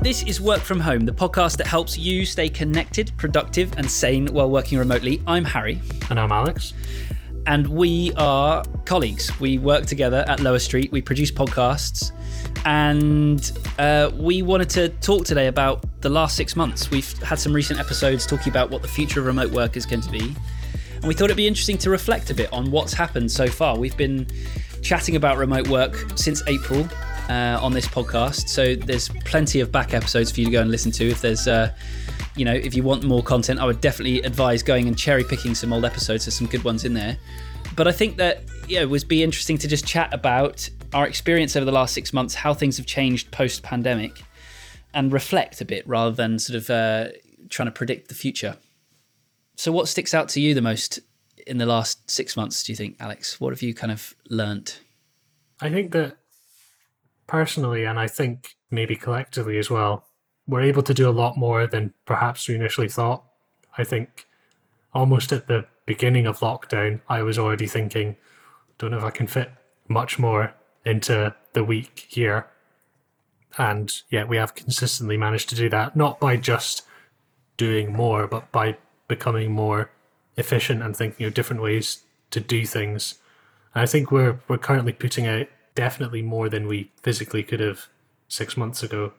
[0.00, 4.28] This is Work From Home, the podcast that helps you stay connected, productive, and sane
[4.28, 5.20] while working remotely.
[5.26, 5.82] I'm Harry.
[6.08, 6.72] And I'm Alex.
[7.46, 9.38] And we are colleagues.
[9.40, 10.92] We work together at Lower Street.
[10.92, 12.12] We produce podcasts.
[12.64, 16.92] And uh, we wanted to talk today about the last six months.
[16.92, 20.02] We've had some recent episodes talking about what the future of remote work is going
[20.02, 20.32] to be.
[20.94, 23.76] And we thought it'd be interesting to reflect a bit on what's happened so far.
[23.76, 24.28] We've been
[24.80, 26.88] chatting about remote work since April
[27.28, 28.48] uh, on this podcast.
[28.48, 31.08] So there's plenty of back episodes for you to go and listen to.
[31.08, 31.74] If there's, uh,
[32.36, 35.54] you know, if you want more content, I would definitely advise going and cherry picking
[35.54, 36.24] some old episodes.
[36.24, 37.18] There's some good ones in there.
[37.76, 41.56] But I think that yeah, it would be interesting to just chat about our experience
[41.56, 44.22] over the last six months, how things have changed post pandemic,
[44.94, 47.08] and reflect a bit rather than sort of uh,
[47.48, 48.56] trying to predict the future.
[49.56, 51.00] So, what sticks out to you the most
[51.46, 52.62] in the last six months?
[52.62, 53.40] Do you think, Alex?
[53.40, 54.80] What have you kind of learnt?
[55.60, 56.16] I think that
[57.28, 60.04] personally, and I think maybe collectively as well,
[60.48, 63.22] we're able to do a lot more than perhaps we initially thought.
[63.76, 64.26] I think
[64.92, 68.16] almost at the beginning of lockdown, I was already thinking,
[68.78, 69.52] don't know if I can fit
[69.86, 72.46] much more into the week here.
[73.56, 76.82] And yet we have consistently managed to do that, not by just
[77.56, 79.90] doing more, but by becoming more
[80.36, 83.16] efficient and thinking of different ways to do things.
[83.74, 87.86] And I think we're we're currently putting out definitely more than we physically could have
[88.26, 89.12] six months ago,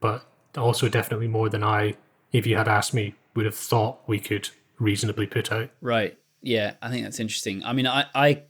[0.00, 0.24] but
[0.56, 1.96] also definitely more than I,
[2.32, 5.68] if you had asked me, would have thought we could reasonably put out.
[5.82, 6.16] Right.
[6.40, 7.62] Yeah, I think that's interesting.
[7.66, 8.44] I mean, I, I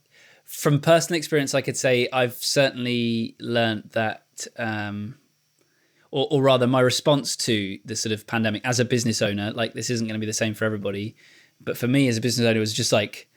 [0.44, 5.16] from personal experience, I could say I've certainly learned that, um,
[6.12, 9.74] or, or rather, my response to the sort of pandemic as a business owner, like
[9.74, 11.16] this isn't going to be the same for everybody,
[11.60, 13.28] but for me as a business owner, it was just like,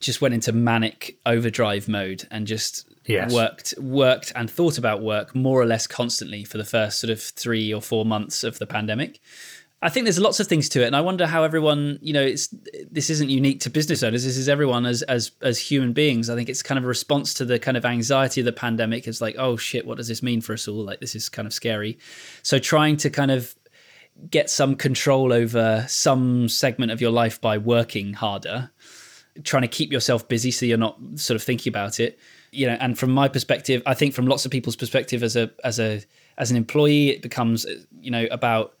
[0.00, 3.32] just went into manic overdrive mode and just yes.
[3.32, 7.20] worked worked and thought about work more or less constantly for the first sort of
[7.20, 9.20] three or four months of the pandemic.
[9.80, 12.22] I think there's lots of things to it, and I wonder how everyone, you know,
[12.22, 12.48] it's
[12.90, 14.24] this isn't unique to business owners.
[14.24, 16.28] This is everyone as as as human beings.
[16.28, 19.06] I think it's kind of a response to the kind of anxiety of the pandemic.
[19.06, 20.84] It's like, oh shit, what does this mean for us all?
[20.84, 21.98] Like this is kind of scary.
[22.42, 23.54] So trying to kind of
[24.30, 28.72] get some control over some segment of your life by working harder,
[29.44, 32.18] trying to keep yourself busy so you're not sort of thinking about it.
[32.50, 35.50] You know, and from my perspective, I think from lots of people's perspective as a
[35.64, 36.02] as a
[36.38, 37.66] as an employee, it becomes
[38.00, 38.74] you know about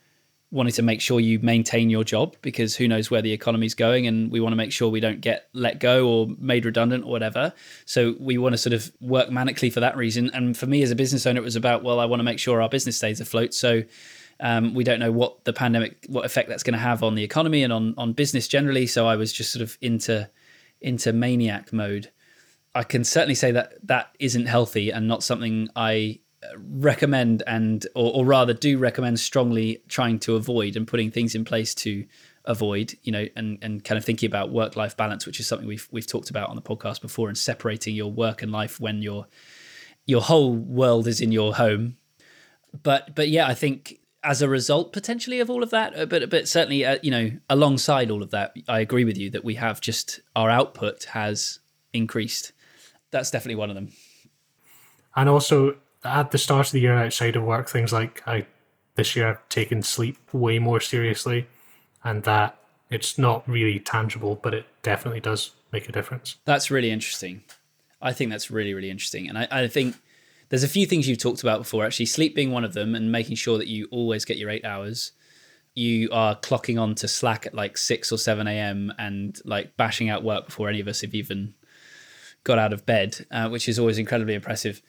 [0.50, 4.06] wanting to make sure you maintain your job because who knows where the economy's going
[4.06, 7.10] and we want to make sure we don't get let go or made redundant or
[7.10, 7.52] whatever.
[7.84, 10.30] So we want to sort of work manically for that reason.
[10.32, 12.38] And for me as a business owner it was about well i want to make
[12.38, 13.52] sure our business stays afloat.
[13.52, 13.82] So
[14.40, 17.24] um, we don't know what the pandemic what effect that's going to have on the
[17.24, 18.86] economy and on on business generally.
[18.86, 20.30] So i was just sort of into
[20.80, 22.10] into maniac mode
[22.74, 27.84] I can certainly say that that isn't healthy and not something I uh, recommend and
[27.96, 32.06] or, or, rather do recommend strongly trying to avoid and putting things in place to
[32.44, 35.66] avoid you know and and kind of thinking about work life balance which is something
[35.66, 39.02] we've we've talked about on the podcast before and separating your work and life when
[39.02, 39.26] your
[40.06, 41.96] your whole world is in your home.
[42.82, 46.28] But but yeah i think as a result potentially of all of that uh, but
[46.28, 49.54] but certainly uh, you know alongside all of that i agree with you that we
[49.54, 51.60] have just our output has
[51.92, 52.52] increased
[53.10, 53.90] that's definitely one of them.
[55.16, 58.46] And also at the start of the year outside of work, things like I
[58.94, 61.46] this year I've taken sleep way more seriously
[62.04, 62.58] and that
[62.90, 66.36] it's not really tangible, but it definitely does make a difference.
[66.44, 67.42] That's really interesting.
[68.00, 69.28] I think that's really, really interesting.
[69.28, 69.96] And I, I think
[70.48, 73.12] there's a few things you've talked about before, actually, sleep being one of them, and
[73.12, 75.12] making sure that you always get your eight hours.
[75.74, 78.92] You are clocking on to Slack at like 6 or 7 a.m.
[78.98, 81.54] and like bashing out work before any of us have even
[82.42, 84.82] got out of bed, uh, which is always incredibly impressive.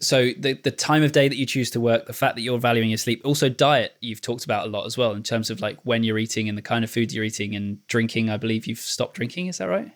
[0.00, 2.58] So the the time of day that you choose to work, the fact that you're
[2.58, 5.60] valuing your sleep, also diet you've talked about a lot as well in terms of
[5.60, 8.30] like when you're eating and the kind of food you're eating and drinking.
[8.30, 9.48] I believe you've stopped drinking.
[9.48, 9.90] Is that right?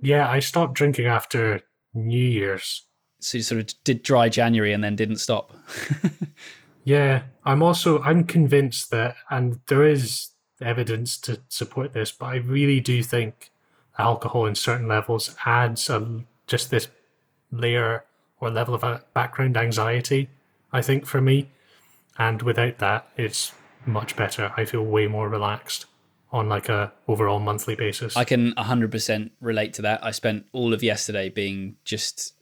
[0.00, 1.60] Yeah, I stopped drinking after
[1.92, 2.85] New Year's.
[3.20, 5.52] So you sort of did dry January and then didn't stop.
[6.84, 10.30] yeah, I'm also I'm convinced that, and there is
[10.60, 13.50] evidence to support this, but I really do think
[13.98, 16.88] alcohol in certain levels adds a, just this
[17.50, 18.04] layer
[18.40, 20.28] or level of background anxiety,
[20.72, 21.50] I think, for me.
[22.18, 23.52] And without that, it's
[23.84, 24.52] much better.
[24.56, 25.86] I feel way more relaxed
[26.32, 28.16] on like a overall monthly basis.
[28.16, 30.04] I can 100% relate to that.
[30.04, 32.34] I spent all of yesterday being just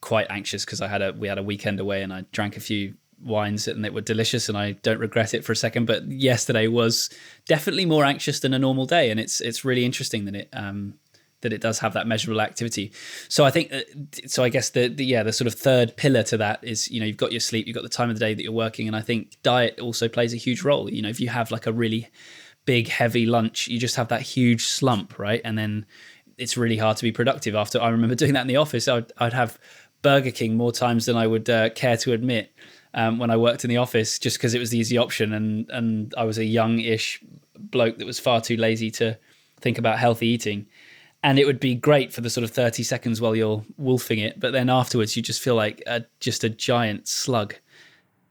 [0.00, 2.60] quite anxious because I had a we had a weekend away and I drank a
[2.60, 5.86] few wines and they were delicious and I don't regret it for a second.
[5.86, 7.10] But yesterday was
[7.46, 10.94] definitely more anxious than a normal day, and it's it's really interesting that it um,
[11.40, 12.92] that it does have that measurable activity.
[13.28, 13.82] So I think, uh,
[14.26, 17.00] so I guess the, the yeah the sort of third pillar to that is you
[17.00, 18.86] know you've got your sleep, you've got the time of the day that you're working,
[18.86, 20.90] and I think diet also plays a huge role.
[20.90, 22.08] You know, if you have like a really
[22.64, 25.40] big heavy lunch, you just have that huge slump, right?
[25.44, 25.86] And then
[26.38, 27.80] it's really hard to be productive after.
[27.80, 28.88] I remember doing that in the office.
[28.88, 29.58] I'd, I'd have
[30.02, 32.52] Burger King more times than I would uh, care to admit
[32.94, 35.68] um, when I worked in the office, just because it was the easy option, and
[35.70, 37.22] and I was a young-ish
[37.58, 39.18] bloke that was far too lazy to
[39.60, 40.66] think about healthy eating.
[41.24, 44.38] And it would be great for the sort of thirty seconds while you're wolfing it,
[44.38, 47.56] but then afterwards you just feel like a, just a giant slug.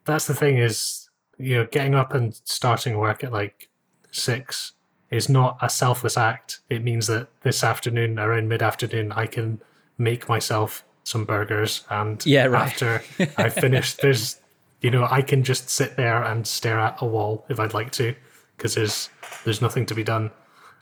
[0.06, 3.69] That's the thing is, you know, getting up and starting work at like
[4.12, 4.71] six
[5.09, 6.59] is not a selfless act.
[6.69, 9.62] It means that this afternoon, around mid afternoon, I can
[9.98, 11.86] make myself some burgers.
[11.89, 12.68] And yeah, right.
[12.68, 13.01] after
[13.38, 14.39] I finish, there's,
[14.81, 17.92] you know, I can just sit there and stare at a wall if I'd like
[17.94, 18.13] to,
[18.56, 19.09] because there's
[19.45, 20.31] there's nothing to be done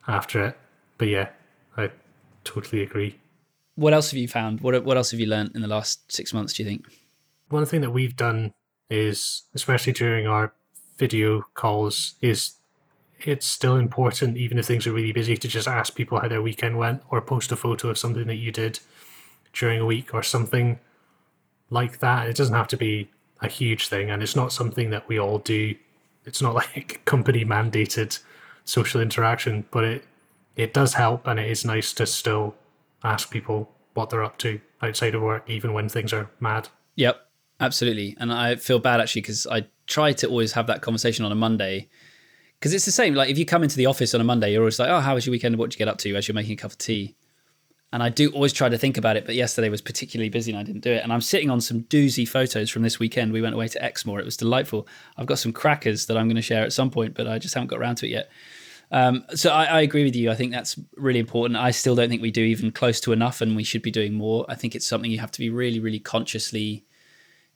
[0.08, 0.58] after it.
[0.98, 1.30] But yeah,
[1.78, 1.92] I
[2.44, 3.20] totally agree.
[3.76, 4.62] What else have you found?
[4.62, 6.54] What what else have you learned in the last six months?
[6.54, 6.86] Do you think?
[7.50, 8.54] One thing that we've done
[8.90, 10.54] is, especially during our
[10.98, 12.56] video calls, is
[13.22, 16.42] it's still important, even if things are really busy, to just ask people how their
[16.42, 18.80] weekend went or post a photo of something that you did
[19.54, 20.80] during a week or something
[21.70, 22.28] like that.
[22.28, 23.10] It doesn't have to be
[23.42, 25.76] a huge thing, and it's not something that we all do.
[26.26, 28.20] It's not like company mandated
[28.66, 30.04] social interaction, but it
[30.56, 32.56] it does help, and it is nice to still
[33.04, 36.70] ask people what they're up to outside of work, even when things are mad.
[36.96, 37.18] Yep,
[37.60, 38.16] absolutely.
[38.20, 41.36] And I feel bad actually because I try to always have that conversation on a
[41.36, 41.90] Monday
[42.60, 43.14] because it's the same.
[43.16, 45.16] Like if you come into the office on a Monday, you're always like, "Oh, how
[45.16, 45.58] was your weekend?
[45.58, 47.16] What did you get up to?" As you're making a cup of tea.
[47.94, 50.60] And I do always try to think about it, but yesterday was particularly busy and
[50.60, 51.02] I didn't do it.
[51.02, 53.32] And I'm sitting on some doozy photos from this weekend.
[53.32, 54.20] We went away to Exmoor.
[54.20, 54.86] It was delightful.
[55.16, 57.54] I've got some crackers that I'm going to share at some point, but I just
[57.54, 58.30] haven't got around to it yet.
[58.92, 60.30] Um, so I, I, agree with you.
[60.30, 61.58] I think that's really important.
[61.58, 64.14] I still don't think we do even close to enough, and we should be doing
[64.14, 64.46] more.
[64.48, 66.86] I think it's something you have to be really, really consciously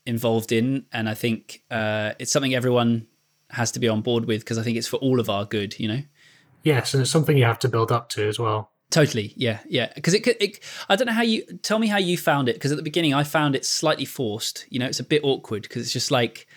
[0.05, 3.07] involved in, and I think uh, it's something everyone
[3.49, 5.79] has to be on board with because I think it's for all of our good,
[5.79, 6.01] you know?
[6.63, 8.71] Yes, and it's something you have to build up to as well.
[8.89, 9.91] Totally, yeah, yeah.
[9.93, 10.59] Because it, it,
[10.89, 12.53] I don't know how you tell me how you found it.
[12.53, 14.65] Because at the beginning, I found it slightly forced.
[14.69, 16.47] You know, it's a bit awkward because it's just like,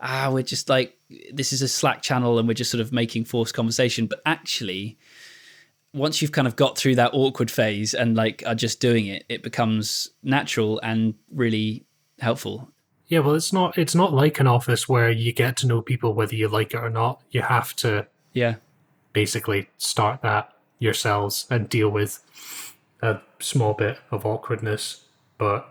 [0.00, 0.98] ah, we're just like
[1.32, 4.06] this is a Slack channel and we're just sort of making forced conversation.
[4.06, 4.98] But actually,
[5.92, 9.24] once you've kind of got through that awkward phase and like are just doing it,
[9.28, 11.84] it becomes natural and really
[12.20, 12.72] helpful.
[13.12, 16.14] Yeah, well, it's not it's not like an office where you get to know people
[16.14, 17.20] whether you like it or not.
[17.30, 18.54] You have to yeah
[19.12, 22.20] basically start that yourselves and deal with
[23.02, 25.04] a small bit of awkwardness.
[25.36, 25.68] But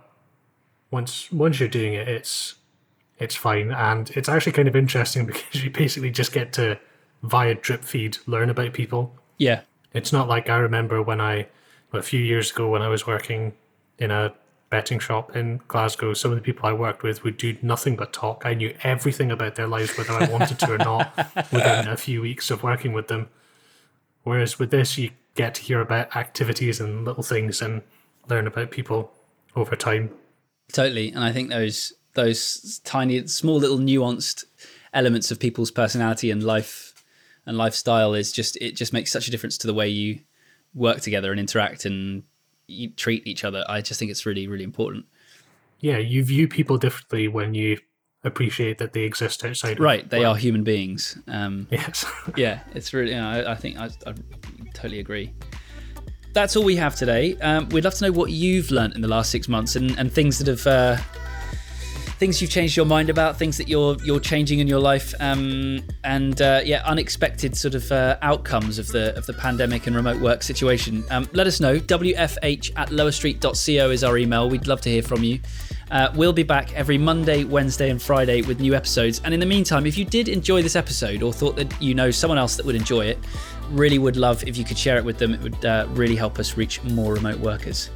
[0.92, 2.58] once once you're doing it, it's
[3.18, 6.78] it's fine, and it's actually kind of interesting because you basically just get to
[7.24, 9.16] via drip feed learn about people.
[9.40, 9.62] Yeah,
[9.96, 11.48] it's not like I remember when I
[11.92, 13.54] a few years ago when I was working
[13.98, 14.32] in a
[14.72, 18.14] betting shop in Glasgow, some of the people I worked with would do nothing but
[18.14, 18.44] talk.
[18.46, 21.16] I knew everything about their lives, whether I wanted to or not,
[21.52, 23.30] within a few weeks of working with them.
[24.24, 27.84] Whereas with this, you get to hear about activities and little things and
[28.30, 29.12] learn about people
[29.56, 30.10] over time.
[30.72, 34.46] Totally, and I think those those tiny, small, little nuanced
[34.94, 36.94] elements of people's personality and life
[37.46, 40.22] and lifestyle is just it just makes such a difference to the way you
[40.74, 42.24] work together and interact and
[42.96, 43.64] treat each other.
[43.68, 45.06] I just think it's really, really important.
[45.80, 47.78] Yeah, you view people differently when you
[48.24, 49.80] appreciate that they exist outside.
[49.80, 51.18] Right, they are human beings.
[51.28, 52.06] Um, yes.
[52.38, 53.12] yeah, it's really.
[53.12, 54.14] You know, I, I, think I, I,
[54.74, 55.34] totally agree.
[56.34, 57.36] That's all we have today.
[57.42, 60.12] Um, we'd love to know what you've learned in the last six months and, and
[60.12, 60.98] things that have uh,
[62.22, 65.82] things you've changed your mind about, things that you're you're changing in your life, um,
[66.04, 70.22] and uh, yeah, unexpected sort of uh, outcomes of the of the pandemic and remote
[70.22, 71.04] work situation.
[71.10, 71.80] Um, let us know.
[71.80, 74.48] WFH at lowerstreet.co is our email.
[74.48, 75.40] We'd love to hear from you.
[75.90, 79.20] Uh, we'll be back every Monday, Wednesday, and Friday with new episodes.
[79.26, 82.12] And in the meantime, if you did enjoy this episode or thought that you know
[82.12, 83.18] someone else that would enjoy it,
[83.72, 85.34] really would love if you could share it with them.
[85.34, 87.90] It would uh, really help us reach more remote workers.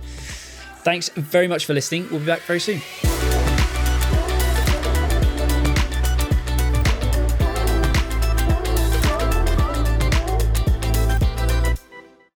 [0.83, 2.07] Thanks very much for listening.
[2.09, 2.81] We'll be back very soon.